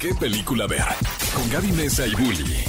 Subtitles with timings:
[0.00, 0.84] qué película ver.
[1.34, 2.64] Con Gaby Mesa y Bully.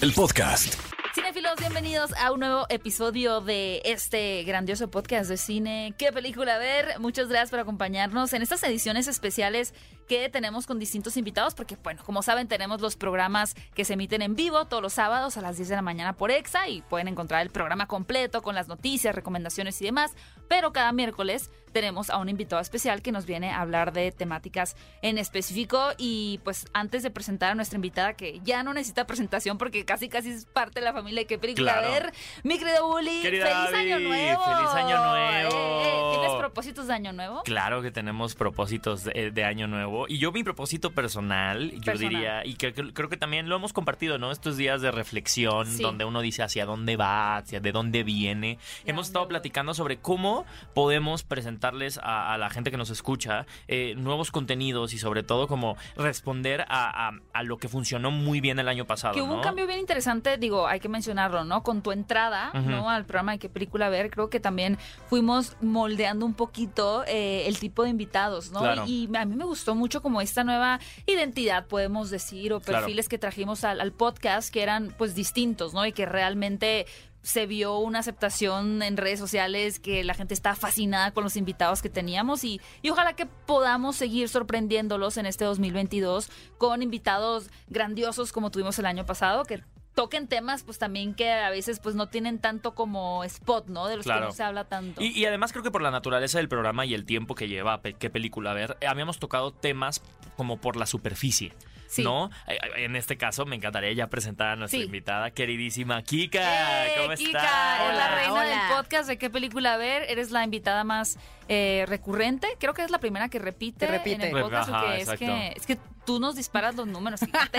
[0.00, 0.74] El podcast.
[1.14, 5.94] Cinefilos, bienvenidos a un nuevo episodio de este grandioso podcast de cine.
[5.98, 6.98] ¿Qué película ver?
[6.98, 9.74] Muchas gracias por acompañarnos en estas ediciones especiales
[10.08, 14.22] que tenemos con distintos invitados, porque, bueno, como saben, tenemos los programas que se emiten
[14.22, 17.08] en vivo todos los sábados a las 10 de la mañana por EXA y pueden
[17.08, 20.12] encontrar el programa completo con las noticias, recomendaciones y demás.
[20.48, 24.76] Pero cada miércoles tenemos a un invitado especial que nos viene a hablar de temáticas
[25.02, 25.90] en específico.
[25.98, 30.08] Y pues antes de presentar a nuestra invitada, que ya no necesita presentación porque casi
[30.08, 31.90] casi es parte de la familia de qué película Claro.
[31.90, 32.12] ver,
[32.44, 34.42] mi querido Bully, feliz año nuevo.
[34.44, 35.56] feliz año nuevo.
[35.56, 37.42] Eh, eh, ¿Tienes propósitos de año nuevo?
[37.42, 39.95] Claro que tenemos propósitos de, de año nuevo.
[40.08, 43.72] Y yo mi propósito personal, yo diría, y que, que- creo que también lo hemos
[43.72, 44.30] compartido, ¿no?
[44.30, 45.82] Estos días de reflexión, Sí.
[45.82, 48.58] donde uno dice hacia dónde va, hacia de dónde viene.
[48.84, 53.46] ¿Y hemos estado platicando sobre cómo podemos presentarles a, a la gente que nos escucha
[53.68, 58.40] eh, nuevos contenidos y sobre todo como responder a, a- a lo que funcionó muy
[58.40, 59.14] bien el año pasado.
[59.14, 61.62] Que hubo un cambio bien interesante, digo, hay que mencionarlo, ¿no?
[61.62, 62.50] Con tu entrada.
[62.66, 62.90] ¿no?
[62.90, 67.58] Al programa de qué película ver, creo que también fuimos moldeando un poquito eh, el
[67.58, 68.60] tipo de invitados, ¿no?
[68.60, 68.84] Claro.
[68.86, 72.80] Y, a mí me gustó mucho como esta nueva identidad, podemos decir, o Claro.
[72.84, 75.86] perfiles que trajimos al, al podcast que eran pues distintos, ¿no?
[75.86, 76.86] Y que realmente
[77.22, 81.82] se vio una aceptación en redes sociales que la gente está fascinada con los invitados
[81.82, 88.30] que teníamos y, y ojalá que podamos seguir sorprendiéndolos en este 2022 con invitados grandiosos
[88.32, 89.60] como tuvimos el año pasado que
[89.96, 93.88] toquen temas pues también que a veces pues no tienen tanto como spot, ¿no?
[93.88, 94.20] De los Claro.
[94.20, 95.02] que no se habla tanto.
[95.02, 97.80] Y, y además creo que por la naturaleza del programa y el tiempo que lleva
[97.80, 100.02] pe- qué película ver, eh, habíamos tocado temas
[100.36, 101.52] como por la superficie.
[101.88, 102.02] Sí.
[102.02, 102.30] ¿No?
[102.76, 104.84] En este caso me encantaría ya presentar a nuestra Sí.
[104.86, 106.86] invitada, queridísima Kika.
[106.88, 107.38] ¡Eh, ¿Cómo Kika!
[107.38, 107.44] estás?
[107.44, 108.44] Es la Hola, reina hola.
[108.44, 110.02] del podcast de qué película ver.
[110.10, 111.16] Eres la invitada más
[111.48, 112.48] eh, recurrente.
[112.58, 114.28] Creo que es la primera que repite, Que repite.
[114.28, 114.68] en el podcast.
[114.68, 117.20] Ajá, es, que, es que tú nos disparas los números.
[117.20, 117.50] Kika.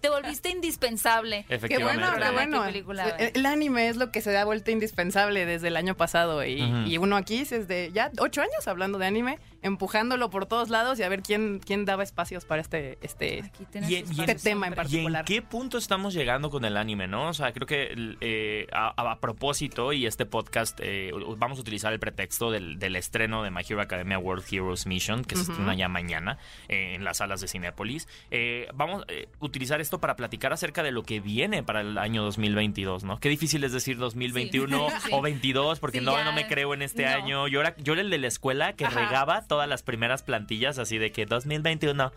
[0.00, 1.44] Te, volviste indispensable.
[1.48, 2.00] Qué Efectivamente.
[2.02, 2.60] bueno, qué bueno.
[2.62, 3.14] qué película, ver.
[3.20, 6.96] el, el anime es lo que se ha vuelto indispensable desde el año pasado y,
[6.98, 11.08] uno aquí desde ya ocho años hablando de anime, empujándolo por todos lados y a
[11.08, 13.50] ver quién, quién daba espacios para este, este,
[13.88, 14.86] Y en- en- Este tema en hombre.
[14.88, 15.24] ¿Y en particular.
[15.24, 17.28] qué punto estamos llegando con el anime, no?
[17.28, 21.92] O sea, creo que eh, a, a propósito, y este podcast, eh, vamos a utilizar
[21.92, 25.52] el pretexto del, del estreno de My Hero Academia World Heroes Mission, que se Ujú.
[25.52, 26.38] estrena ya mañana
[26.68, 28.08] eh, en las salas de Cinépolis.
[28.30, 29.06] Eh, vamos a
[29.44, 33.18] utilizar esto para platicar acerca de lo que viene para el año 2022, ¿no?
[33.18, 35.08] Qué difícil es decir 2021 Sí.
[35.12, 36.24] o 22, porque Sí, no, ya.
[36.24, 37.10] no me creo en este No.
[37.10, 37.48] año.
[37.48, 39.00] Yo era, yo era el de la escuela que Ajá.
[39.00, 42.12] regaba todas las primeras plantillas así de que 2021.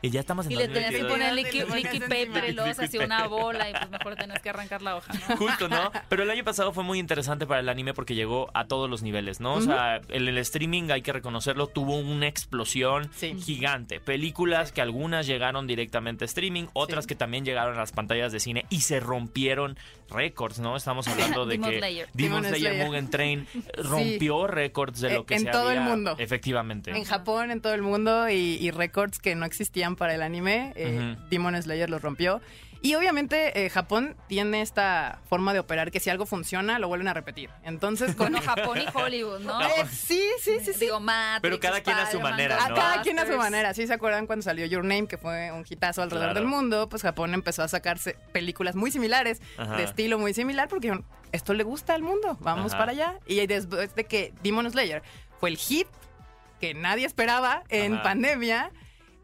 [0.00, 1.12] Y ya estamos en Y le tenías que 2022.
[1.12, 4.50] poner liqui, liqui paper y luego se hacía una bola y pues mejor tenías que
[4.50, 5.36] arrancar la hoja, ¿no?
[5.38, 5.90] Justo, ¿no?
[6.08, 9.02] Pero el año pasado fue muy interesante para el anime porque llegó a todos los
[9.02, 9.54] niveles, ¿no?
[9.54, 13.34] O sea, el, el streaming, hay que reconocerlo, tuvo una explosión Sí.
[13.40, 13.98] gigante.
[14.00, 17.08] Películas que algunas llegaron directamente a streaming, otras Sí.
[17.08, 19.76] que también llegaron a las pantallas de cine y se rompieron
[20.10, 20.76] récords, ¿no?
[20.76, 22.08] Estamos hablando de Demon que Slayer.
[22.14, 22.86] Demon Demon Slayer, Slayer.
[22.86, 23.46] Mugen Train
[23.82, 26.14] rompió récords de Eh, lo que en se todo el mundo.
[26.18, 26.90] Efectivamente.
[26.92, 30.72] En Japón, en todo el mundo, y, y récords que no existían para el anime.
[30.76, 31.28] eh, Ujú.
[31.30, 32.40] Demon Slayer los rompió.
[32.80, 37.08] Y obviamente eh, Japón tiene esta forma de operar que si algo funciona, lo vuelven
[37.08, 37.50] a repetir.
[37.64, 38.30] Entonces, con...
[38.30, 39.60] Bueno, Japón y Hollywood, ¿no?
[39.60, 40.78] Eh, sí, sí, sí, sí.
[40.78, 42.76] Digo, Matrix, Pero cada quien a su manera, A ¿no?
[42.76, 43.74] cada quien a su manera.
[43.74, 46.40] ¿Sí se acuerdan cuando salió Your Name, que fue un hitazo alrededor Claro.
[46.40, 46.88] del mundo?
[46.88, 49.76] Pues Japón empezó a sacarse películas muy similares, Ajá.
[49.76, 52.78] de estilo muy similar, porque dijeron, esto le gusta al mundo, vamos Ajá.
[52.78, 53.14] para allá.
[53.26, 55.02] Y después de que Demon Slayer
[55.40, 55.88] fue el hit
[56.60, 58.02] que nadie esperaba en Ajá.
[58.04, 58.70] pandemia,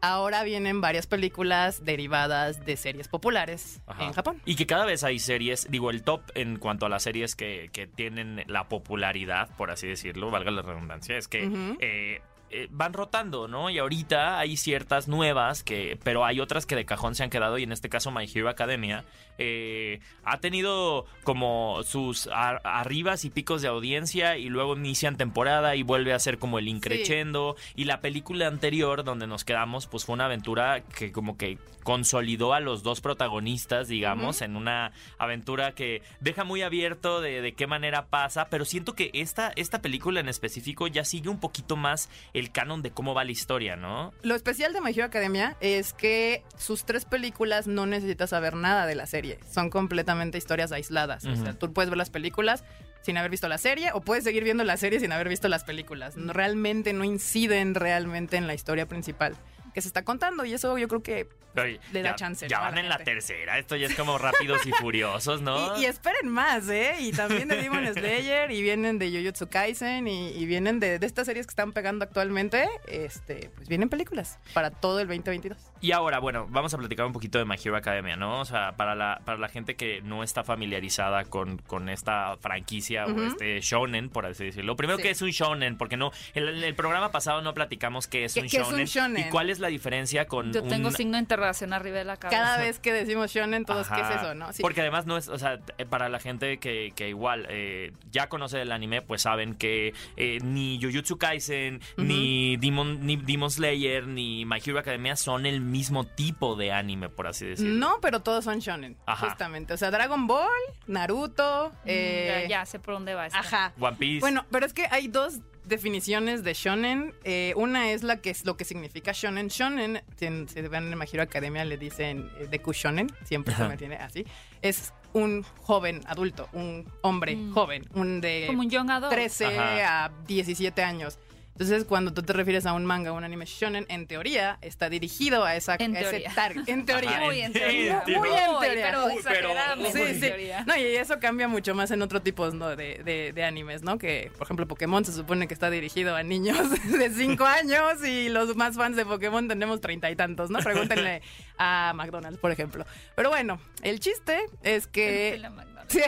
[0.05, 4.05] ahora vienen varias películas derivadas de series populares Ajá.
[4.05, 4.41] en Japón.
[4.45, 7.69] Y que cada vez hay series, digo, el top en cuanto a las series que,
[7.73, 11.49] que tienen la popularidad, por así decirlo, valga la redundancia, es que
[11.79, 13.69] eh, eh, van rotando, ¿no?
[13.69, 17.57] Y ahorita hay ciertas nuevas, que, pero hay otras que de cajón se han quedado,
[17.57, 19.03] y en este caso My Hero Academia
[19.37, 25.75] eh, ha tenido como sus ar- arribas y picos de audiencia, y luego inician temporada
[25.75, 27.55] y vuelve a ser como el increchendo.
[27.75, 32.53] Y la película anterior, donde nos quedamos, pues fue una aventura que como que consolidó
[32.53, 37.67] a los dos protagonistas, digamos, en una aventura que deja muy abierto de, de qué
[37.67, 42.09] manera pasa, pero siento que esta, esta película en específico ya sigue un poquito más
[42.37, 44.13] el canon de cómo va la historia, ¿no?
[44.21, 48.85] Lo especial de My Hero Academia es que sus tres películas no necesitas saber nada
[48.85, 49.39] de la serie.
[49.49, 51.25] Son completamente historias aisladas.
[51.25, 52.63] O sea, tú puedes ver las películas
[53.01, 55.63] sin haber visto la serie o puedes seguir viendo la serie sin haber visto las
[55.63, 56.17] películas.
[56.17, 59.35] No- Realmente no inciden realmente en la historia principal.
[59.75, 61.27] Que se está contando y eso yo creo que
[61.57, 63.57] Oye, le da ya, chance, Ya van la en la tercera.
[63.59, 65.77] Esto ya es como rápidos y furiosos, ¿no?
[65.77, 66.95] Y, y esperen más, ¿eh?
[66.99, 71.05] Y también de Demon Slayer, y vienen de Jujutsu Kaisen, y, y vienen de, de
[71.07, 72.67] estas series que están pegando actualmente.
[72.87, 75.57] Este, pues vienen películas para todo el 2022.
[75.79, 78.41] Y ahora, bueno, vamos a platicar un poquito de My Hero Academia, ¿no?
[78.41, 83.05] O sea, para la, para la gente que no está familiarizada con, con esta franquicia
[83.05, 84.75] o este shonen, por así decirlo.
[84.75, 85.03] Primero, Sí.
[85.03, 85.77] ¿qué es un shonen?
[85.77, 88.63] Porque no, en el, el programa pasado no platicamos qué es, ¿Qué- un, qué es
[88.63, 89.27] un shonen, shonen?
[89.27, 90.93] y cuál es la diferencia con Yo tengo un...
[90.93, 92.41] signo de interrogación arriba de la cabeza.
[92.43, 94.51] Cada vez que decimos shonen, todos, ¿qué es eso, no?
[94.53, 94.61] Sí.
[94.61, 95.59] Porque además no es, o sea,
[95.89, 100.39] para la gente que, que igual eh, ya conoce el anime, pues saben que eh,
[100.43, 106.03] ni Jujutsu Kaisen, ni, Demon, ni Demon Slayer, ni My Hero Academia son el mismo
[106.05, 107.75] tipo de anime, por así decirlo.
[107.75, 109.27] No, pero todos son shonen, Ajá.
[109.29, 109.73] justamente.
[109.73, 110.49] O sea, Dragon Ball,
[110.87, 113.37] Naruto, Mm, eh, ya, ya sé por dónde va esto.
[113.39, 113.73] Ajá.
[113.79, 114.19] One Piece.
[114.19, 117.13] Bueno, pero es que hay dos definiciones de shonen.
[117.23, 119.47] Eh, una es la que es lo que significa shonen.
[119.47, 123.61] Shonen, si, si ven en My Hero Academia le dicen eh, Deku Shonen, siempre se
[123.61, 123.69] Ajá.
[123.69, 124.25] me tiene así.
[124.61, 127.53] Es un joven adulto, un hombre Mm.
[127.53, 129.11] joven, un de Como un young adult.
[129.13, 130.05] 13 Ajá.
[130.05, 131.17] a 17 años.
[131.57, 134.89] Entonces, cuando tú te refieres a un manga o un anime shonen, en teoría está
[134.89, 136.63] dirigido a, esa, En a ese target.
[136.67, 137.21] En teoría.
[137.21, 138.03] Muy en teoría.
[138.05, 138.19] Muy en
[138.51, 138.85] Muy, teoría.
[138.87, 139.49] pero Uy, pero-
[139.93, 140.19] Sí, en sí.
[140.19, 140.65] teoría.
[140.65, 142.75] No, y eso cambia mucho más en otro tipo ¿no?
[142.75, 143.97] de, de- de animes, ¿no?
[143.97, 146.57] Que, por ejemplo, Pokémon se supone que está dirigido a niños
[146.99, 150.59] de 5 años y los más fans de Pokémon tenemos treinta y tantos, ¿no?
[150.59, 151.21] Pregúntenle
[151.57, 152.85] a McDonald's, por ejemplo.
[153.15, 155.37] Pero bueno, el chiste es que...
[155.39, 155.93] La McDonald's.
[155.93, 156.01] Sí.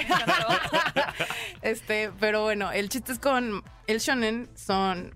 [1.62, 5.16] Este, pero bueno, el chiste es con el shonen son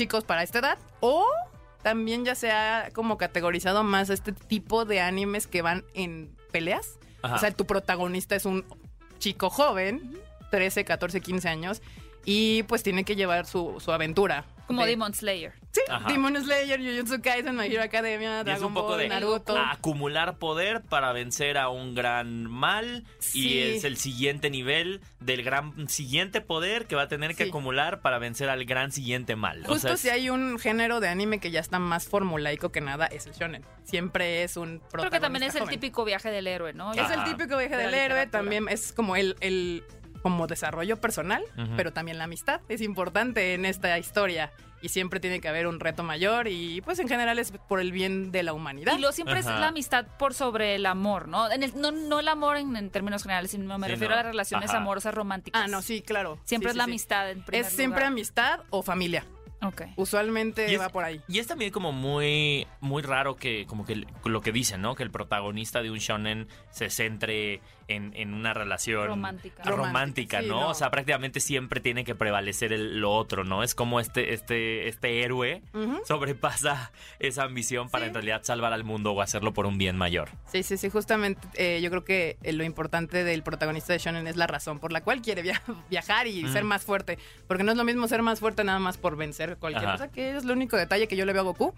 [0.00, 1.26] chicos para esta edad o
[1.82, 6.98] también ya se ha como categorizado más este tipo de animes que van en peleas.
[7.22, 7.34] Ajá.
[7.36, 8.64] O sea, tu protagonista es un
[9.18, 10.18] chico joven,
[10.50, 11.82] 13, 14, 15 años,
[12.24, 14.46] y pues tiene que llevar su, su aventura.
[14.66, 15.52] Como de- Demon Slayer.
[15.72, 16.08] Sí, Ajá.
[16.08, 19.56] Demon Slayer, Jujutsu Kaisen, My Hero Academia, Y es Dragon un poco Ball, de Naruto.
[19.56, 23.48] acumular poder para vencer a un gran mal Sí.
[23.50, 27.50] y es el siguiente nivel del gran siguiente poder que va a tener que Sí.
[27.50, 29.60] acumular para vencer al gran siguiente mal.
[29.64, 32.72] O Justo sea, es- si hay un género de anime que ya está más formulaico
[32.72, 33.64] que nada, es el shonen.
[33.84, 35.74] Siempre es un protagonista Creo que también es el joven.
[35.78, 36.92] típico viaje del héroe, ¿no?
[36.94, 39.84] Es el típico viaje De del héroe, también es como el, el
[40.22, 41.42] como desarrollo personal,
[41.76, 44.52] pero también la amistad es importante en esta historia
[44.82, 47.92] y siempre tiene que haber un reto mayor y pues en general es por el
[47.92, 48.96] bien de la humanidad.
[48.96, 51.50] Y lo siempre es la amistad por sobre el amor, ¿no?
[51.50, 54.20] En el- no, no el amor en, en términos generales, sino me Sí, refiero no.
[54.20, 54.78] a las relaciones Ajá.
[54.78, 55.62] amorosas románticas.
[55.64, 56.38] Ah, no, sí, claro.
[56.44, 56.90] Siempre Sí, es sí, la sí.
[56.90, 58.12] amistad en primer Es siempre lugar.
[58.12, 59.24] amistad o familia.
[59.62, 59.82] Ok.
[59.96, 61.20] Usualmente Y es- va por ahí.
[61.28, 64.94] Y es también como muy, muy raro que, como que lo que dicen, ¿no?
[64.94, 67.60] Que el protagonista de un shonen se centre
[67.94, 69.62] en, en una relación Romántica.
[69.64, 70.60] romántica, Romántica, sí, ¿no?
[70.60, 70.68] no.
[70.70, 73.62] O sea, prácticamente siempre tiene que prevalecer el- lo otro, ¿no?
[73.62, 75.62] Es como este, este, este héroe
[76.06, 78.08] sobrepasa esa ambición para Sí.
[78.08, 80.28] en realidad salvar al mundo o hacerlo por un bien mayor.
[80.46, 84.26] Sí, sí, sí, justamente eh, yo creo que eh, lo importante del protagonista de Shonen
[84.26, 86.52] es la razón por la cual quiere via- viajar y Mm.
[86.52, 87.18] ser más fuerte.
[87.46, 89.92] Porque no es lo mismo ser más fuerte nada más por vencer cualquier Ajá.
[89.92, 91.74] cosa, que es el único detalle que yo le veo a Goku.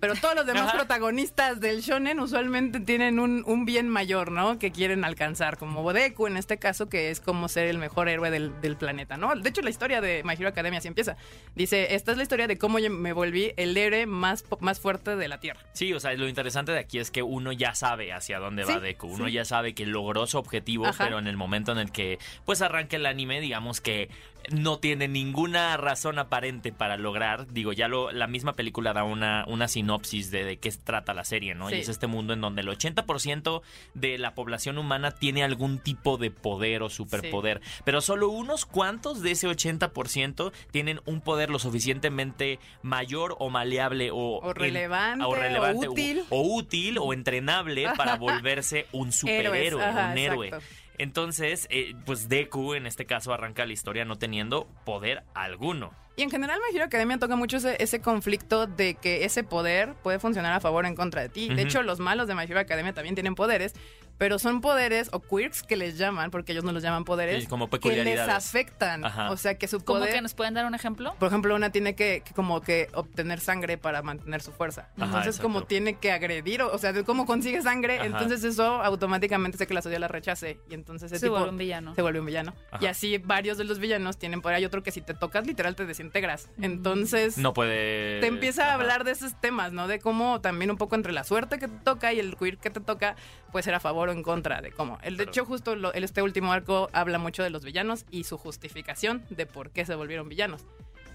[0.00, 0.76] Pero todos los demás Ajá.
[0.78, 4.58] protagonistas del shonen usualmente tienen un, un bien mayor, ¿no?
[4.58, 8.30] Que quieren alcanzar, como Deku en este caso, que es como ser el mejor héroe
[8.30, 9.34] del, del planeta, ¿no?
[9.34, 11.16] De hecho, la historia de My Hero Academia así empieza.
[11.54, 15.16] Dice, esta es la historia de cómo yo me volví el héroe más, más fuerte
[15.16, 15.60] de la Tierra.
[15.72, 18.74] Sí, o sea, lo interesante de aquí es que uno ya sabe hacia dónde va
[18.74, 19.06] Sí, Deku.
[19.06, 19.32] Uno sí.
[19.32, 21.04] ya sabe que logró su objetivo, Ajá.
[21.04, 24.10] pero en el momento en el que pues arranca el anime, digamos que
[24.50, 27.46] no tiene ninguna razón aparente para lograr.
[27.52, 31.24] Digo, ya lo, la misma película da una, una sinopsis de, de qué trata la
[31.24, 31.68] serie, ¿no?
[31.68, 31.76] Sí.
[31.76, 33.62] Y es este mundo en donde el 80%
[33.94, 39.22] de la población humana tiene algún tipo de poder o superpoder, pero solo unos cuantos
[39.22, 45.24] de ese 80% tienen un poder lo suficientemente mayor o maleable o, O en- relevante,
[45.24, 46.22] o, relevante, o útil.
[46.30, 50.46] o útil o entrenable para volverse un superhéroe, Héroes, ajá, un héroe.
[50.48, 50.66] exacto.
[50.98, 55.92] Entonces, eh, pues Deku en este caso arranca la historia no teniendo poder alguno.
[56.16, 59.94] Y en general My Hero Academia toca mucho ese, ese conflicto de que ese poder
[60.02, 61.48] puede funcionar a favor o en contra de ti.
[61.54, 63.74] De hecho, los malos de My Hero Academia también tienen poderes,
[64.18, 67.48] pero son poderes o quirks que les llaman, porque ellos no los llaman poderes, Sí,
[67.48, 69.04] como que les afectan.
[69.04, 69.30] Ajá.
[69.30, 70.14] O sea, que su ¿Cómo poder...
[70.14, 71.14] que nos pueden dar un ejemplo?
[71.18, 74.88] Por ejemplo, una tiene que, que como que obtener sangre para mantener su fuerza.
[74.96, 75.42] Ajá, Entonces, exacto.
[75.42, 78.06] como tiene que agredir, o, o sea, de cómo consigue sangre, Ajá.
[78.06, 80.58] entonces eso automáticamente hace que la sociedad la rechace.
[80.70, 81.94] Y entonces ese Se tipo vuelve un villano.
[81.94, 82.54] se vuelve un villano.
[82.70, 82.84] Ajá.
[82.84, 85.76] Y así varios de los villanos tienen por ahí otro que si te tocas, literal
[85.76, 86.48] te desintegras.
[86.60, 88.20] Entonces No puede.
[88.20, 89.88] te empieza a hablar de esos temas, ¿no?
[89.88, 92.70] De cómo también un poco entre la suerte que te toca y el queer que
[92.70, 93.16] te toca,
[93.52, 94.98] puede ser a favor o en contra de cómo.
[95.02, 95.30] El, de Claro.
[95.30, 99.24] hecho, justo lo- el, este último arco habla mucho de los villanos y su justificación
[99.30, 100.64] de por qué se volvieron villanos.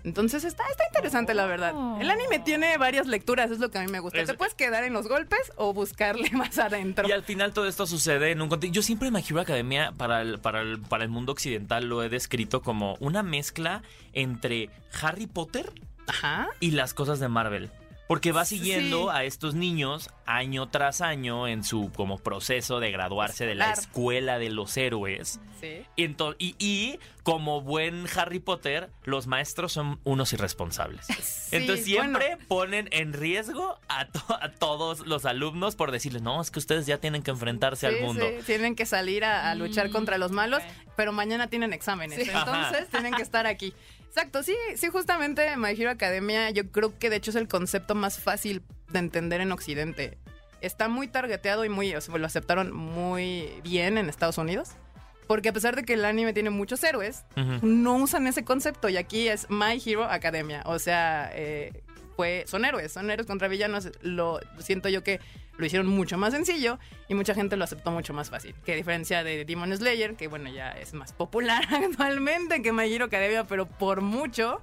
[0.03, 1.75] Entonces está, está interesante, la verdad.
[2.01, 4.19] El anime tiene varias lecturas, es lo que a mí me gusta.
[4.19, 7.07] Es- Te puedes quedar en los golpes o buscarle más adentro.
[7.07, 8.73] Y al final todo esto sucede en un contexto.
[8.73, 12.09] Yo siempre My Hero Academia para el, para, el, para el mundo occidental lo he
[12.09, 13.83] descrito como una mezcla
[14.13, 14.71] entre
[15.03, 15.71] Harry Potter
[16.07, 16.47] Ajá.
[16.59, 17.69] y las cosas de Marvel.
[18.07, 18.57] Porque va Sí.
[18.57, 23.71] siguiendo a estos niños año tras año en su como proceso de graduarse de la
[23.71, 25.39] escuela de los héroes.
[25.59, 25.83] Sí.
[25.95, 31.05] Y, ento- y, y como buen Harry Potter, los maestros son unos irresponsables.
[31.51, 32.45] Entonces siempre bueno.
[32.47, 36.85] ponen en riesgo a, to- a todos los alumnos por decirles, no, es que ustedes
[36.85, 38.25] ya tienen que enfrentarse al Sí, mundo.
[38.39, 40.61] sí, Tienen que salir a, a luchar Mm, contra los malos,
[40.95, 42.23] pero mañana tienen exámenes.
[42.23, 42.29] Sí.
[42.33, 43.73] Entonces tienen que estar aquí.
[44.07, 47.95] Exacto, sí, sí, justamente My Hero Academia, yo creo que de hecho es el concepto
[47.95, 50.17] más fácil de entender en Occidente.
[50.61, 54.69] Está muy targeteado y muy, o sea, lo aceptaron muy bien en Estados Unidos.
[55.27, 57.65] Porque a pesar de que el anime tiene muchos héroes, Ujú.
[57.65, 60.61] no usan ese concepto y aquí es My Hero Academia.
[60.65, 61.83] O sea, eh,
[62.17, 63.89] fue, son héroes, son héroes contra villanos.
[64.01, 65.21] Lo siento yo que
[65.57, 68.53] lo hicieron mucho más sencillo y mucha gente lo aceptó mucho más fácil.
[68.65, 72.91] Que a diferencia de Demon Slayer, que bueno, ya es más popular actualmente que My
[72.93, 74.59] Hero Academia, pero por mucho.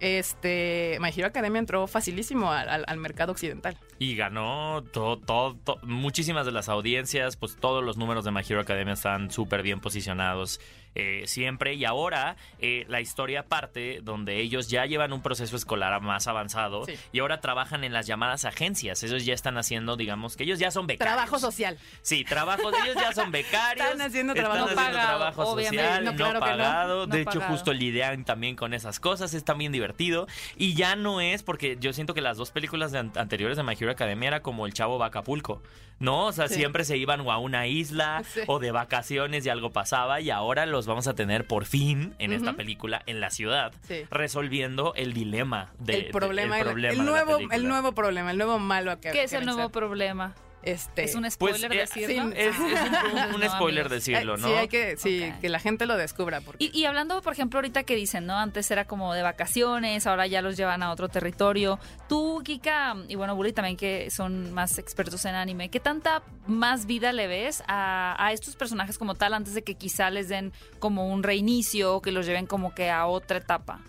[0.00, 3.76] Este, My Hero Academia entró facilísimo al, mercado occidental.
[3.98, 8.42] Y ganó todo, todo, to- muchísimas de las audiencias, pues todos los números de My
[8.48, 10.60] Hero Academia están súper bien posicionados
[10.94, 11.74] eh, siempre.
[11.74, 16.84] Y ahora eh, la historia parte donde ellos ya llevan un proceso escolar más avanzado
[16.86, 16.94] Sí.
[17.12, 19.02] y ahora trabajan en las llamadas agencias.
[19.02, 21.14] Ellos ya están haciendo, digamos, que ellos ya son becarios.
[21.14, 21.78] Trabajo social.
[22.02, 23.86] Sí, trabajos, ellos ya son becarios.
[23.86, 25.84] Están haciendo trabajo están haciendo pagado, trabajo obviamente.
[25.84, 27.06] social, No, claro pagado.
[27.06, 27.52] No de hecho, pagado.
[27.52, 30.26] justo lidian también con esas cosas, es también divertido.
[30.56, 33.62] Y ya no es, porque yo siento que las dos películas de an- anteriores de
[33.62, 35.62] My Hero Academia era como el chavo Acapulco,
[35.98, 36.26] ¿no?
[36.26, 36.54] O sea, Sí.
[36.54, 38.40] siempre se iban o a una isla Sí.
[38.46, 42.32] o de vacaciones y algo pasaba y ahora los vamos a tener por fin en
[42.32, 44.02] esta película en la ciudad, Sí.
[44.10, 47.68] resolviendo el dilema de, el problema, de- el, el problema el de la nuevo, el
[47.68, 50.34] nuevo problema, el nuevo malo que ¿Qué es el nuevo problema?
[50.62, 52.24] Este, ¿Es un Pues, spoiler eh, decirlo?
[52.32, 53.90] sí, Es, es un, un No, spoiler amigos.
[53.90, 54.48] decirlo, Eh, ¿no?
[54.48, 55.40] Sí, hay que, sí, Ok.
[55.40, 56.40] que la gente lo descubra.
[56.40, 58.36] Porque Y, y hablando, por ejemplo, ahorita que dicen, ¿no?
[58.36, 61.78] Antes era como de vacaciones, ahora ya los llevan a otro territorio.
[62.08, 66.86] Tú, Kika, y bueno, Bully también que son más expertos en anime, ¿qué tanta más
[66.86, 70.52] vida le ves a, a estos personajes como tal antes de que quizá les den
[70.80, 73.80] como un reinicio o que los lleven como que a otra etapa?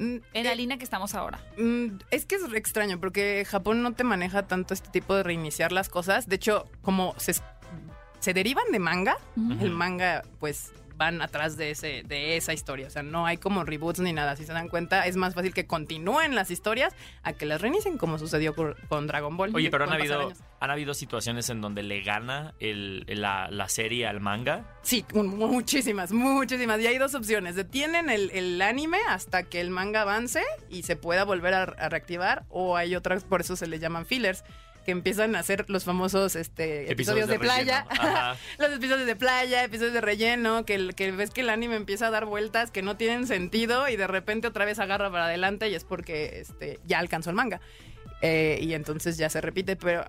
[0.00, 1.38] Mm, En la eh, línea que estamos ahora.
[1.58, 5.72] mm, es que es extraño porque Japón no te maneja tanto este tipo de reiniciar
[5.72, 6.26] las cosas.
[6.26, 7.34] De hecho, como se,
[8.18, 9.16] se derivan de manga,
[9.60, 13.64] el manga pues van atrás de ese de esa historia, o sea, no hay como
[13.64, 17.32] reboots ni nada, si se dan cuenta, es más fácil que continúen las historias a
[17.32, 19.50] que las reinicien como sucedió con, con Dragon Ball.
[19.54, 20.30] Oye, pero han habido,
[20.60, 24.76] han habido situaciones en donde le gana el, la, la serie al manga.
[24.82, 26.78] Sí, muchísimas, muchísimas.
[26.80, 27.56] Y hay dos opciones.
[27.56, 31.88] Detienen el, el anime hasta que el manga avance y se pueda volver a, a
[31.88, 32.44] reactivar.
[32.50, 34.44] O hay otras, por eso se le llaman fillers,
[34.84, 37.86] que empiezan a hacer los famosos este, episodios, de, playa.
[38.58, 42.06] los episodios de playa, episodios de relleno, que, el- que ves que el anime empieza
[42.06, 45.68] a dar vueltas que no tienen sentido y de repente otra vez agarra para adelante
[45.68, 47.60] y es porque este, ya alcanzó el manga.
[48.22, 50.04] Eh, y entonces ya se repite, pero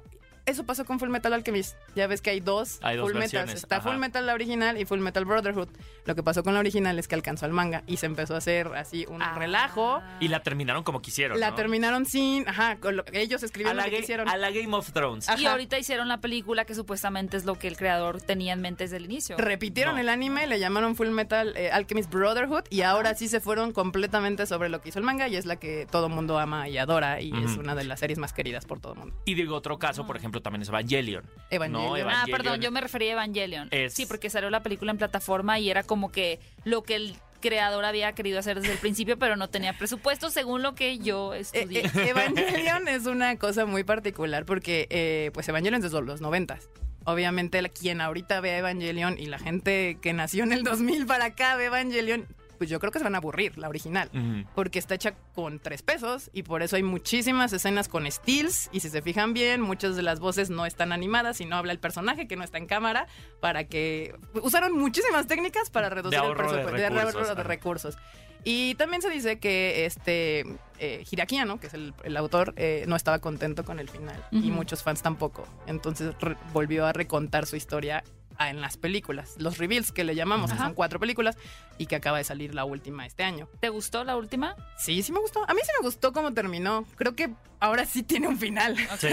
[0.45, 1.75] eso pasó con Full Metal Alchemist.
[1.95, 3.31] Ya ves que hay dos Hay dos Full Metals.
[3.33, 3.89] versiones, Está ajá.
[3.89, 5.69] Full Metal la original y Full Metal Brotherhood.
[6.05, 8.37] Lo que pasó con la original es que alcanzó el manga y se empezó a
[8.37, 9.35] hacer así un Ah.
[9.37, 10.01] relajo.
[10.19, 11.39] Y la terminaron como quisieron.
[11.39, 11.55] La ¿no?
[11.55, 14.27] terminaron sin, ajá, con lo- ellos a escribieron la, lo que quisieron.
[14.27, 15.29] a la Game of Thrones.
[15.29, 15.39] Ajá.
[15.39, 18.83] Y ahorita hicieron la película que supuestamente es lo que el creador tenía en mente
[18.85, 19.37] desde el inicio.
[19.37, 20.01] Repitieron No.
[20.01, 24.45] el anime, le llamaron Full Metal eh, Alchemist Brotherhood y ahora sí se fueron completamente
[24.45, 27.21] sobre lo que hizo el manga y es la que todo mundo ama y adora
[27.21, 29.15] y es una de las series más queridas por todo el mundo.
[29.25, 31.25] Y digo, otro caso, por ejemplo, también es Evangelion.
[31.49, 31.89] Evangelion.
[31.89, 32.37] No, Ah, Evangelion.
[32.37, 33.67] perdón, yo me refería a Evangelion.
[33.71, 37.15] Es- Sí, porque salió la película en plataforma y era como que lo que el
[37.41, 41.33] creador había querido hacer desde el principio, pero no tenía presupuesto, según lo que yo
[41.33, 41.85] Eh, estudié.
[41.87, 46.69] eh, Evangelion es una cosa muy particular porque, eh, pues, Evangelion es desde los noventas.
[47.03, 51.55] Obviamente, quien ahorita ve Evangelion y la gente que nació en el 2000 para acá
[51.55, 52.27] ve Evangelion,
[52.61, 54.11] pues yo creo que se van a aburrir, la original.
[54.13, 54.47] Ujú.
[54.53, 58.81] Porque está hecha con tres pesos y por eso hay muchísimas escenas con stills y
[58.81, 62.27] si se fijan bien, muchas de las voces no están animadas, sino habla el personaje
[62.27, 63.07] que no está en cámara
[63.39, 64.13] para que...
[64.43, 67.43] Usaron muchísimas técnicas para reducir el de presupuesto, de ahorro recursos, de ajá.
[67.43, 67.97] recursos.
[68.43, 70.45] Y también se dice que este
[70.77, 74.23] eh, Hideaki Anno, que es el, el autor, eh, no estaba contento con el final
[74.29, 74.49] y Ujú.
[74.49, 75.47] muchos fans tampoco.
[75.65, 76.13] Entonces
[76.53, 78.03] volvió a recontar su historia
[78.49, 81.37] en las películas, los reveals que le llamamos, que son cuatro películas
[81.77, 83.47] y que acaba de salir la última este año.
[83.59, 84.55] ¿Te gustó la última?
[84.77, 85.43] Sí, sí me gustó.
[85.49, 86.85] A mí sí me gustó cómo terminó.
[86.95, 88.75] Creo que ahora sí tiene un final.
[88.99, 89.07] Sí.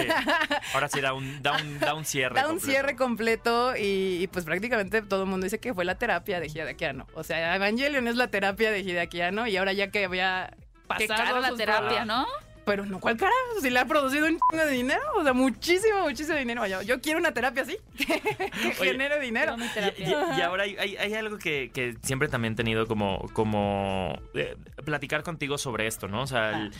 [0.74, 2.34] Ahora sí da un, da un, da un cierre.
[2.34, 2.66] Da un completo.
[2.66, 6.48] cierre completo y, y, pues prácticamente todo el mundo dice que fue la terapia de
[6.48, 7.06] Hideaki Anno.
[7.14, 10.56] O sea, Evangelion es la terapia de Hideaki Anno y ahora ya que había
[10.86, 10.98] pasados.
[10.98, 12.04] Qué cara la sus terapia.
[12.04, 12.26] ¿no?
[12.68, 13.32] Pero no, ¿cuál cara?
[13.60, 16.66] Si le ha producido un chingo de dinero, o sea, muchísimo, muchísimo dinero.
[16.66, 19.56] Yo, yo quiero una terapia así, que, que Oye, genere dinero.
[19.58, 20.06] Y, terapia.
[20.34, 24.18] y- y ahora hay, hay- hay algo que, que siempre también he tenido como, como
[24.34, 26.22] eh, platicar contigo sobre esto, ¿no?
[26.22, 26.72] O sea, el-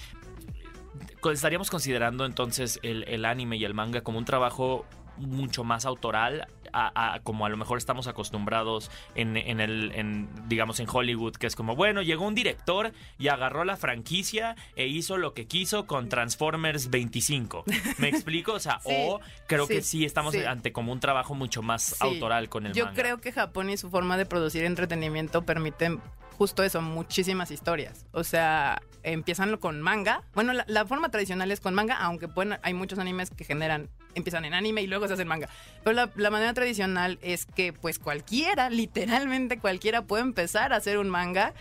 [1.21, 4.85] co- estaríamos considerando entonces el, el anime y el manga como un trabajo
[5.17, 6.47] mucho más autoral
[6.87, 11.35] a, a- como a lo mejor estamos acostumbrados en, en el en, digamos en Hollywood
[11.37, 15.47] que es como bueno llegó un director y agarró la franquicia e hizo lo que
[15.47, 17.65] quiso con Transformers 25
[17.99, 20.45] me explico o sea Sí, o creo que sí, estamos sí.
[20.45, 23.01] ante como un trabajo mucho más autoral con el Yo manga.
[23.03, 26.01] creo que Japón y su forma de producir entretenimiento permiten
[26.37, 28.07] justo eso, muchísimas historias.
[28.13, 30.23] O sea, empiezan con manga.
[30.35, 33.89] Bueno, la, la forma tradicional es con manga, aunque pueden, hay muchos animes que generan,
[34.15, 35.49] empiezan en anime y luego se hacen manga.
[35.85, 40.99] Pero la, la manera tradicional es que pues cualquiera, literalmente cualquiera puede empezar a hacer
[40.99, 41.55] un manga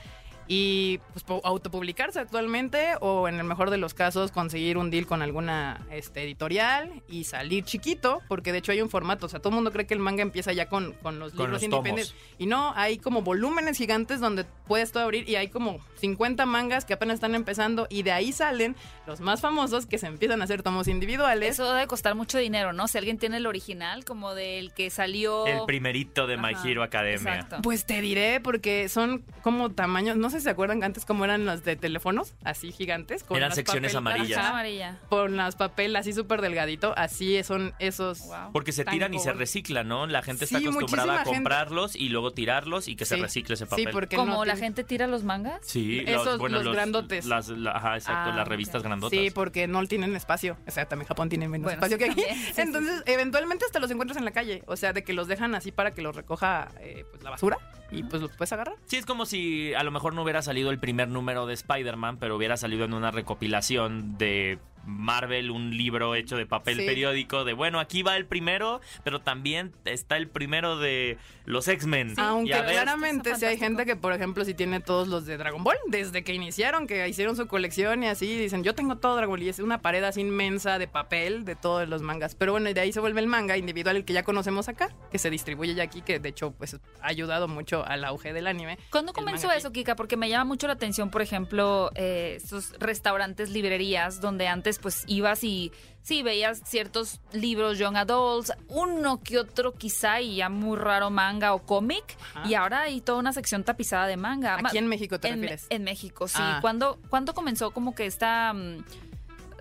[0.47, 5.05] y pues pu- autopublicarse actualmente o en el mejor de los casos conseguir un deal
[5.05, 9.39] con alguna este, editorial y salir chiquito, porque de hecho hay un formato, o sea,
[9.39, 11.63] todo el mundo cree que el manga empieza ya con, con los Con libros los
[11.63, 12.35] independientes tomos.
[12.37, 16.85] y no, hay como volúmenes gigantes donde puedes tú abrir y hay como 50 mangas
[16.85, 18.75] que apenas están empezando y de ahí salen
[19.05, 21.51] los más famosos que se empiezan a hacer tomos individuales.
[21.51, 22.87] Eso debe costar mucho dinero, ¿no?
[22.87, 25.45] Si alguien tiene el original, como del que salió.
[25.47, 27.35] El primerito de My Ajá, Hero Academia.
[27.35, 27.57] Exacto.
[27.63, 31.25] Pues te diré, porque son como tamaños, no sé si se acuerdan que antes como
[31.25, 33.23] eran los de teléfonos, así gigantes.
[33.23, 34.37] Con Eran las secciones papel- amarillas.
[34.37, 34.97] Ajá, Ajá, amarilla.
[35.09, 38.19] con las papel así súper delgadito, así son esos.
[38.21, 38.51] Wow.
[38.53, 40.07] Porque se tiran y se reciclan, ¿no?
[40.07, 41.31] La gente está Sí, acostumbrada a gente.
[41.31, 43.21] comprarlos y luego tirarlos y que se Sí.
[43.21, 43.89] recicle ese Sí, papel.
[43.91, 45.59] porque Como no la tiene- gente tira los mangas.
[45.65, 47.25] Sí, Esos, los grandotes.
[47.25, 48.85] Las, la- ajá, exacto, Ah, las revistas ok.
[48.87, 49.17] grandotas.
[49.19, 50.57] Sí, porque no tienen espacio.
[50.67, 52.21] O sea, también Japón tiene menos Bueno, espacio sí, que aquí.
[52.47, 54.63] Sí, sí, Entonces, eventualmente hasta los encuentras en la calle.
[54.67, 57.57] O sea, de que los dejan así para que los recoja eh, pues, la basura
[57.91, 58.75] y pues los puedes agarrar.
[58.85, 62.17] Sí, es como si a lo mejor no hubiera salido el primer número de Spider-Man,
[62.17, 66.85] pero hubiera salido en una recopilación de Marvel, un libro hecho de papel Sí.
[66.85, 72.15] periódico de, bueno, aquí va el primero, pero también está el primero de los X-Men.
[72.17, 75.63] Aunque ver, claramente si hay gente que, por ejemplo, si tiene todos los de Dragon
[75.63, 79.31] Ball, desde que iniciaron, que hicieron su colección y así, dicen, yo tengo todo Dragon
[79.31, 82.35] Ball y es una pared así inmensa de papel de todos los mangas.
[82.35, 84.89] Pero bueno, y de ahí se vuelve el manga individual, el que ya conocemos acá,
[85.11, 88.47] que se distribuye ya aquí, que de hecho pues ha ayudado mucho al auge del
[88.47, 88.77] anime.
[88.89, 89.95] ¿Cuándo comenzó eso, Kika?
[89.95, 95.03] Porque me llama mucho la atención, por ejemplo, eh, estos restaurantes, librerías, donde antes pues
[95.07, 100.77] ibas y sí veías ciertos libros young adults, uno que otro quizá y ya muy
[100.77, 102.03] raro manga o cómic,
[102.35, 102.47] Ajá.
[102.47, 104.57] y ahora hay toda una sección tapizada de manga.
[104.57, 105.67] Ma- Aquí en México te en, refieres.
[105.69, 106.37] en México, sí.
[106.39, 106.59] Ah.
[106.61, 108.83] ¿Cuándo, cuándo comenzó como que esta, mm,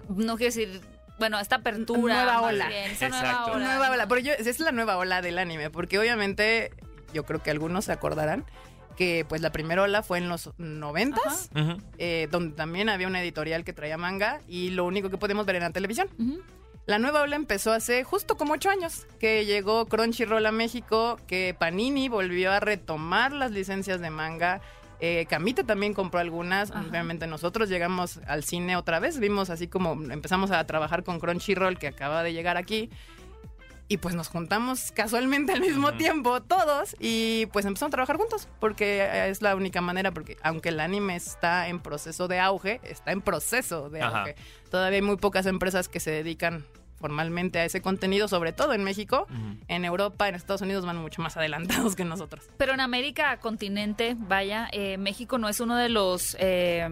[0.09, 0.81] no quiero decir,
[1.19, 2.15] bueno, esta apertura?
[2.25, 2.69] Nueva ola.
[2.69, 3.53] bien, esa nueva Exacto.
[3.53, 3.65] ola.
[3.67, 6.71] Nueva ola, pero yo, es la nueva ola del anime, porque obviamente
[7.13, 8.45] yo creo que algunos se acordarán
[8.97, 11.77] que pues la primera ola fue en los noventas, Ujú.
[11.99, 15.57] eh, donde también había una editorial que traía manga y lo único que podemos ver
[15.57, 16.09] era en la televisión.
[16.87, 21.55] La nueva ola empezó hace justo como ocho años, que llegó Crunchyroll a México, que
[21.59, 24.61] Panini volvió a retomar las licencias de manga.
[25.01, 26.71] Eh, Kamite también compró algunas.
[26.71, 26.85] Ajá.
[26.89, 31.77] Obviamente nosotros llegamos al cine otra vez, vimos así como empezamos a trabajar con Crunchyroll,
[31.79, 32.89] que acaba de llegar aquí.
[33.89, 38.49] Y pues nos juntamos casualmente al mismo tiempo todos y pues empezamos a trabajar juntos
[38.59, 42.81] porque eh, es la única manera porque aunque el anime está en proceso de auge,
[42.83, 44.21] está en proceso de Ajá.
[44.23, 44.35] auge.
[44.71, 46.65] Todavía hay muy pocas empresas que se dedican
[46.99, 49.29] formalmente a ese contenido, sobre todo en México.
[49.69, 52.45] En Europa, en Estados Unidos van mucho más adelantados que nosotros.
[52.57, 56.89] Pero en América continente, vaya, eh, México no es uno de los eh,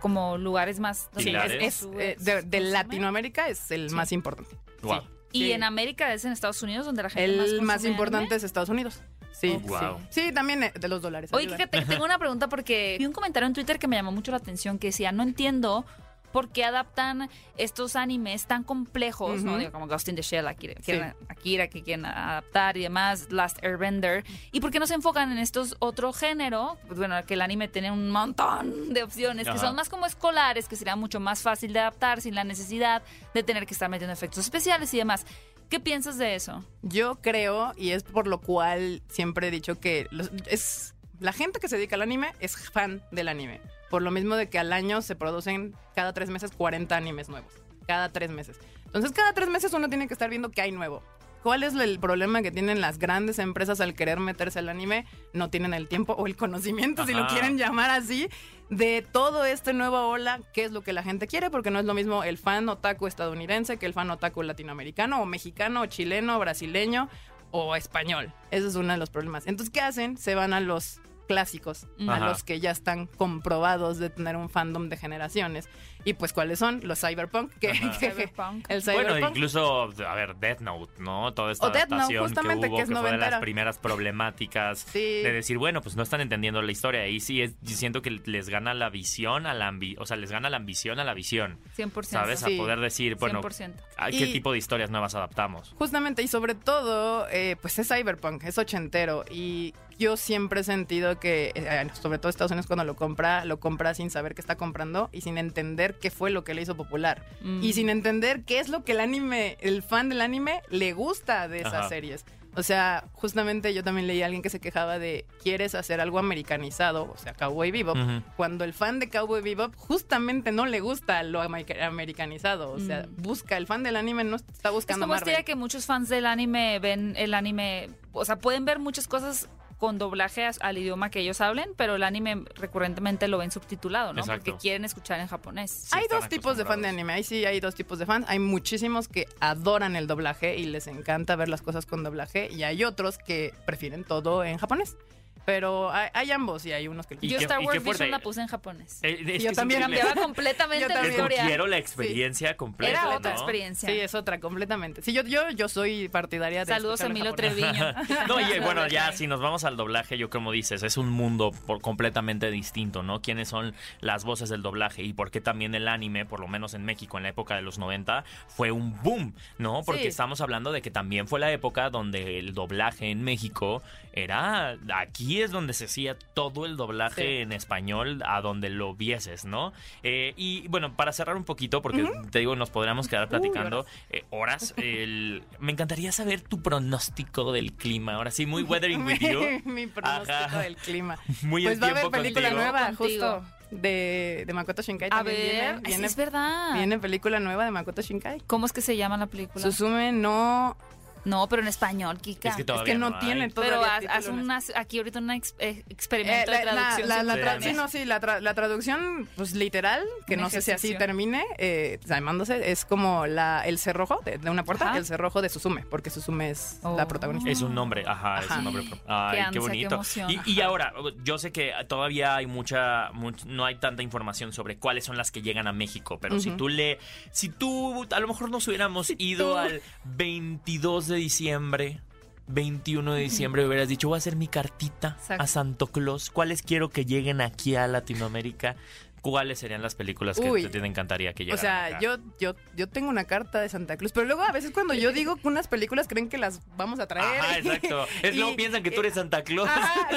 [0.00, 3.94] como lugares más donde Sí, es, eh, de, de Latinoamérica es el Sí.
[3.96, 4.56] más importante.
[4.82, 5.00] Wow.
[5.00, 5.06] Sí.
[5.32, 5.52] Y Sí.
[5.52, 8.36] en América es en Estados Unidos donde la gente El más, importante anime.
[8.36, 9.00] es Estados Unidos.
[9.32, 9.98] Sí, Oh, wow.
[10.10, 10.20] sí.
[10.28, 11.30] Sí, también eh, de los dólares.
[11.32, 14.30] Oye, fíjate, tengo una pregunta porque vi un comentario en Twitter que me llamó mucho
[14.30, 15.84] la atención que decía, no entiendo
[16.32, 19.58] por qué adaptan estos animes tan complejos, ¿no?
[19.58, 20.92] Digo, como Ghost in the Shell, Akira, Sí.
[21.28, 25.38] Akira, que quieren adaptar y demás, Last Airbender, y por qué no se enfocan en
[25.38, 29.74] estos otro género, pues bueno, que el anime tiene un montón de opciones, que son
[29.76, 33.02] más como escolares, que sería mucho más fácil de adaptar sin la necesidad
[33.34, 35.26] de tener que estar metiendo efectos especiales y demás.
[35.68, 36.62] ¿Qué piensas de eso?
[36.82, 40.91] Yo creo, y es por lo cual siempre he dicho que los- es
[41.22, 43.60] la gente que se dedica al anime es fan del anime.
[43.90, 47.52] Por lo mismo de que al año se producen cada tres meses 40 animes nuevos.
[47.86, 48.58] Cada tres meses.
[48.86, 51.02] Entonces, cada tres meses uno tiene que estar viendo qué hay nuevo.
[51.42, 55.06] ¿Cuál es el problema que tienen las grandes empresas al querer meterse al anime?
[55.32, 58.28] No tienen el tiempo o el conocimiento, si lo quieren llamar así,
[58.70, 61.84] de todo este nueva ola, qué es lo que la gente quiere, porque no es
[61.84, 66.36] lo mismo el fan otaku estadounidense que el fan otaku latinoamericano, o mexicano, o chileno,
[66.36, 67.08] o brasileño,
[67.50, 68.32] o español.
[68.50, 69.46] Ese es uno de los problemas.
[69.46, 70.16] Entonces, ¿qué hacen?
[70.18, 74.88] Se van a los clásicos, a los que ya están comprobados de tener un fandom
[74.88, 75.68] de generaciones.
[76.04, 76.80] Y pues, ¿cuáles son?
[76.84, 78.66] Los cyberpunk, que, que- Cyberpunk.
[78.68, 79.36] el Bueno, cyberpunk.
[79.36, 81.32] incluso, a ver, Death Note, ¿no?
[81.34, 83.78] Toda esta O Death Note, adaptación justamente, que hubo, que es fue de las primeras
[83.78, 85.22] problemáticas Sí.
[85.22, 87.06] de decir, bueno, pues no están entendiendo la historia.
[87.08, 90.30] Y sí, es, siento que les gana la visión a la ambi o sea, les
[90.30, 92.04] gana la ambición a la visión, 100%.
[92.04, 92.40] ¿sabes?
[92.40, 92.54] Sí.
[92.54, 93.74] A poder decir, bueno, 100%.
[93.96, 95.74] ¿a qué Y- tipo de historias nuevas adaptamos?
[95.78, 99.24] Justamente, y sobre todo, eh, pues es cyberpunk, es ochentero.
[99.30, 103.60] Y yo siempre he sentido que, eh, sobre todo Estados Unidos cuando lo compra, lo
[103.60, 106.76] compra sin saber qué está comprando y sin entender qué fue lo que le hizo
[106.76, 107.24] popular.
[107.42, 107.62] Mm.
[107.62, 111.48] Y sin entender qué es lo que el anime, el fan del anime, le gusta
[111.48, 111.88] de esas Ajá.
[111.88, 112.24] series.
[112.54, 116.18] O sea, justamente yo también leí a alguien que se quejaba de, ¿quieres hacer algo
[116.18, 117.10] americanizado?
[117.10, 117.96] O sea, Cowboy Bebop.
[118.36, 122.70] Cuando el fan de Cowboy Bebop justamente no le gusta lo americanizado.
[122.72, 123.22] O sea, Mm.
[123.22, 125.28] busca, el fan del anime no está Es buscando esta Marvel.
[125.32, 129.48] idea que muchos fans del anime ven el anime, o sea, pueden ver muchas cosas
[129.82, 134.20] con doblaje al idioma que ellos hablen, pero el anime recurrentemente lo ven subtitulado, ¿no?
[134.20, 134.52] Exacto.
[134.52, 135.72] Porque quieren escuchar en japonés.
[135.72, 137.14] Sí hay dos tipos de fan de anime.
[137.14, 138.24] Ahí sí hay dos tipos de fans.
[138.28, 142.48] Hay muchísimos que adoran el doblaje y les encanta ver las cosas con doblaje.
[142.52, 144.96] Y hay otros que prefieren todo en japonés.
[145.44, 147.18] Pero hay, hay ambos y hay unos que...
[147.20, 147.82] Y Yo Star Wars.
[147.82, 149.00] Vision la puse en japonés.
[149.02, 149.80] Eh, es Yo también.
[149.80, 151.46] Cambiaba completamente Yo la historia.
[151.46, 152.92] quiero la experiencia completa.
[152.92, 153.16] Era ¿no?
[153.16, 153.88] otra experiencia.
[153.88, 155.02] Sí, es otra, completamente.
[155.02, 156.66] Sí, yo, yo, yo soy partidaria de...
[156.72, 157.34] Saludos a japonés.
[157.34, 157.94] Treviño.
[158.28, 161.50] No, y bueno, ya si nos vamos al doblaje, yo como dices, es un mundo
[161.66, 163.20] por completamente distinto, ¿no?
[163.20, 166.74] ¿Quiénes son las voces del doblaje y por qué también el anime, por lo menos
[166.74, 169.82] en México en la época de los 90, fue un boom, ¿no?
[169.84, 170.08] Porque Sí.
[170.08, 175.31] estamos hablando de que también fue la época donde el doblaje en México era, aquí
[175.40, 177.28] es donde se hacía todo el doblaje Sí.
[177.42, 179.72] en español a donde lo vieses, ¿no?
[180.02, 184.24] Eh, y bueno, para cerrar un poquito, porque te digo, nos podríamos quedar platicando eh,
[184.30, 188.14] horas, el- me encantaría saber tu pronóstico del clima.
[188.14, 189.40] Ahora sí, muy weathering with you.
[189.64, 190.60] Mi pronóstico Ajá.
[190.60, 191.18] del clima.
[191.42, 192.62] Muy Pues va a haber película contigo.
[192.70, 193.32] nueva, Contigo.
[193.40, 195.08] justo, de, de Makoto Shinkai.
[195.12, 196.74] A ver, viene, es verdad.
[196.74, 198.40] viene película nueva de Makoto Shinkai.
[198.46, 199.62] ¿Cómo es que se llama la película?
[199.62, 200.76] Susume no...
[201.24, 202.48] No, pero en español, Kika.
[202.50, 205.30] Es que Es todavía que no, no tiene pero haz, haz una, aquí ahorita un
[205.30, 207.08] ex- eh, Eh, experimento la, de traducción.
[207.08, 207.68] la- la tra- simultánea.
[207.70, 210.96] sí, no, sí, la, tra- la traducción, pues literal, que Un no sé si así
[210.96, 214.98] termine, eh, llamándose, es como la, el cerrojo de, de una puerta, Ajá.
[214.98, 216.96] el cerrojo de Susume, porque Susume es Oh.
[216.96, 217.50] la protagonista.
[217.50, 218.82] Es un nombre, ajá, es un nombre.
[218.82, 219.94] pro- Ay, Qué qué, ansia, qué bonito.
[219.94, 220.92] emoción, y, ahora,
[221.24, 225.30] yo sé que todavía hay mucha, much- no hay tanta información sobre cuáles son las
[225.30, 226.98] que llegan a México, pero si tú le,
[227.30, 232.00] si tú, a lo mejor nos hubiéramos ido tú- al 22 de diciembre.
[232.48, 235.42] 21 de diciembre hubieras dicho, voy a hacer mi cartita Exacto.
[235.42, 236.30] a Santo Claus.
[236.30, 238.76] ¿Cuáles quiero que lleguen aquí a Latinoamérica?
[239.22, 240.62] ¿Cuáles serían las películas que Uy.
[240.66, 242.00] te, te encantaría que O llegaran sea, acá?
[242.00, 245.12] yo, yo, yo tengo una carta de Santa Cruz, pero luego a veces cuando yo
[245.12, 247.38] digo que unas películas creen que las vamos a traer.
[247.40, 248.06] Ajá, exacto.
[248.22, 249.68] Es Y- luego piensan que tú eres Santa Claus.
[249.68, 250.08] Ajá,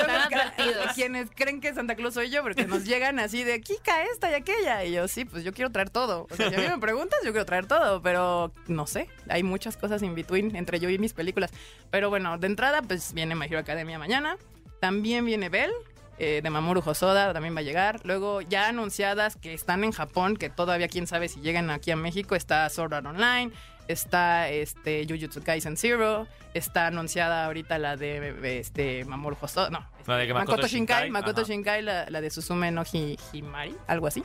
[0.96, 4.34] quienes creen que Santa Claus soy yo, porque nos llegan así de Kika esta y
[4.34, 4.84] aquella.
[4.84, 6.28] Y yo, sí, pues yo quiero traer todo.
[6.32, 9.08] O sea, si a mí me preguntas, yo quiero traer todo, pero no sé.
[9.30, 11.52] Hay muchas cosas in between entre yo y mis películas.
[11.92, 14.38] Pero bueno, de entrada, pues viene My Hero Academia mañana.
[14.82, 15.72] También viene Bell.
[16.20, 18.00] Eh, de Mamoru Hosoda también va a llegar.
[18.04, 21.96] Luego, ya anunciadas que están en Japón, que todavía quién sabe si llegan aquí a
[21.96, 23.52] México, está Sword Art Online,
[23.88, 30.18] está este Jujutsu Kaisen Zero, está anunciada ahorita la de este Mamoru Hosoda, no, La
[30.18, 31.48] de que Makoto, Makoto Shinkai, Shinkai, Makoto ajá.
[31.52, 34.24] Shinkai, la, la de Susume no Hi- Himari, algo así.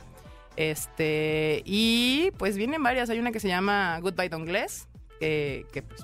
[0.55, 4.87] Este, y pues vienen varias, hay una que se llama Goodbye Dongless,
[5.19, 6.01] que, que pues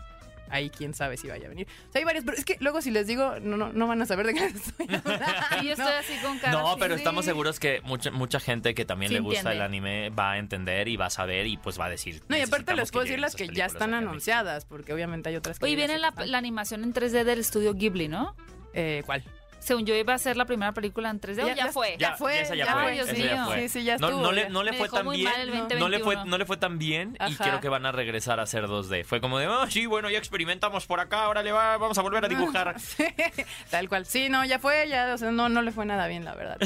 [0.50, 1.68] ahí quién sabe si vaya a venir.
[1.90, 4.02] O sea, hay varias, pero es que luego si les digo, no, no, no van
[4.02, 5.64] a saber de qué estoy hablando.
[5.64, 6.54] Yo estoy así con cara.
[6.54, 6.80] No, así.
[6.80, 9.56] pero estamos seguros que mucha, mucha gente que también Sí le gusta entiende.
[9.58, 12.22] el anime va a entender y va a saber y pues va a decir.
[12.28, 14.10] No, y aparte "Necesitamos les puedo decir las que ya están acá a México".
[14.10, 18.08] anunciadas, porque obviamente hay otras que Oye, viene la animación en 3D del estudio Ghibli,
[18.08, 18.36] ¿no?
[18.74, 19.24] Eh, ¿Cuál?
[19.68, 21.98] Según yo iba a ser la primera película en 3D, ¿o ya, fue?
[22.00, 22.84] Ya fue, esa ya, ya fue.
[22.84, 23.62] fue, Dios esa ya fue.
[23.64, 24.50] Sí, sí, ya No, estuvo, no le, ya.
[24.50, 25.30] no le Me fue dejó tan muy bien.
[25.30, 25.90] mal el no, 2021.
[25.90, 28.66] le fue, no le fue tan bien y creo que van a regresar a hacer
[28.68, 29.04] 2D.
[29.04, 32.02] Fue como de, oh, sí, bueno, ya experimentamos por acá, ahora le va, vamos a
[32.02, 32.76] volver a dibujar.
[33.70, 34.06] Tal cual.
[34.06, 36.58] Sí, no, ya fue, ya, o sea, no, no le fue nada bien, la verdad.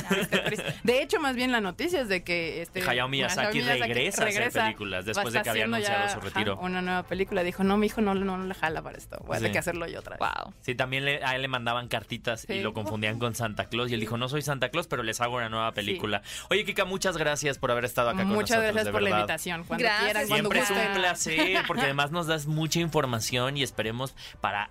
[0.84, 4.52] De hecho, más bien la noticia es de que este Hayao Miyazaki regresa a hacer
[4.52, 6.60] películas después de que había anunciado ya, su ajá, retiro.
[6.60, 7.42] una nueva película.
[7.42, 9.18] Dijo, no, mi hijo no, no, no le jala para esto.
[9.26, 10.20] Voy a tener que hacerlo yo otra vez.
[10.20, 10.54] Wow.
[10.62, 13.90] Sí, también le- a él le mandaban cartitas y lo confundían con Santa Claus.
[13.92, 16.22] Y él dijo, no soy Santa Claus, pero les hago una nueva película.
[16.50, 18.74] Oye, Kika, muchas gracias por haber estado acá con Muchas nosotros.
[18.74, 19.20] gracias de por la verdad.
[19.22, 19.64] invitación.
[19.64, 23.64] Cuando Gracias, quieran, cuando Siempre es un placer, porque además nos das mucha información y
[23.64, 24.70] esperemos para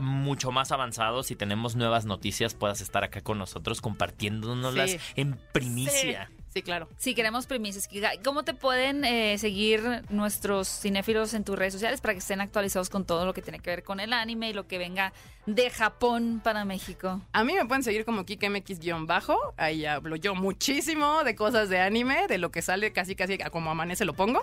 [0.00, 4.98] mucho más avanzados si tenemos nuevas noticias puedas estar acá con nosotros compartiéndonoslas Sí.
[5.16, 6.28] en primicia.
[6.30, 6.88] Sí, Sí, claro.
[6.96, 7.86] Sí, queremos primicias.
[7.86, 8.12] Kika.
[8.24, 12.88] ¿Cómo te pueden eh, seguir nuestros cinéfilos en tus redes sociales para que estén actualizados
[12.88, 15.12] con todo lo que tiene que ver con el anime y lo que venga
[15.44, 17.20] de Japón para México?
[17.34, 19.36] A mí me pueden seguir como KikMX-bajo.
[19.58, 23.50] Ahí hablo yo muchísimo de cosas de anime, de lo que sale casi casi a
[23.50, 24.42] como amanece lo pongo.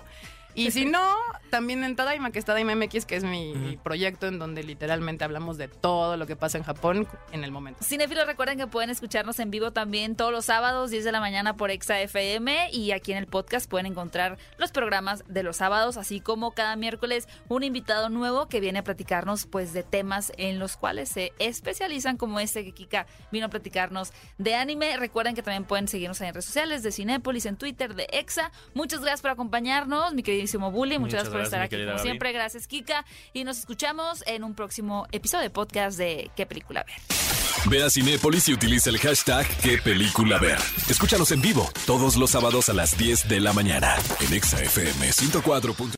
[0.54, 1.16] Y si no,
[1.50, 5.24] también en Tadaima, que es Tadaima MX, que es mi, mi proyecto en donde literalmente
[5.24, 7.82] hablamos de todo lo que pasa en Japón en el momento.
[7.82, 11.56] Cinéfilos, recuerden que pueden escucharnos en vivo también todos los sábados, 10 de la mañana
[11.56, 12.70] por Exa FM.
[12.72, 16.76] Y aquí en el podcast pueden encontrar los programas de los sábados, así como cada
[16.76, 21.32] miércoles un invitado nuevo que viene a platicarnos pues de temas en los cuales se
[21.38, 24.96] especializan, como este que Kika vino a platicarnos de anime.
[24.96, 28.52] Recuerden que también pueden seguirnos en redes sociales de Cinépolis, en Twitter, de Exa.
[28.74, 30.98] Muchas gracias por acompañarnos, mi queridísimo Bully.
[30.98, 32.02] Muchas, Muchas gracias por estar aquí como Gaby.
[32.02, 32.32] siempre.
[32.32, 33.04] Gracias, Kika.
[33.32, 36.96] Y nos escuchamos en un próximo episodio de podcast de ¿Qué película ver?
[37.66, 40.58] Ve a Cinépolis y utiliza el hashtag qué película ver.
[40.88, 45.12] Escúchanos en vivo todos los sábados a las 10 de la mañana en Exa FM
[45.12, 45.94] 104.